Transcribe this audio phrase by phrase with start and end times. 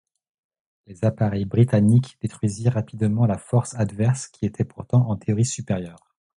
[0.87, 6.15] Les appareils britanniques détruisirent rapidement la force adverse qui était pourtant en théorie supérieure.